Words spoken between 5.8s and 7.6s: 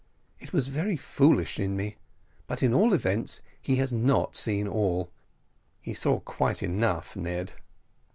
saw quite enough, Ned."